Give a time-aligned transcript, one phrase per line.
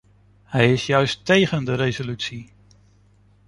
[0.43, 2.49] Hij is juist tegen de resolutie.